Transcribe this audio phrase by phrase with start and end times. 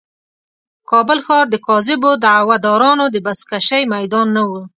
[0.89, 4.51] کابل ښار د کاذبو دعوه دارانو د بزکشې میدان نه و.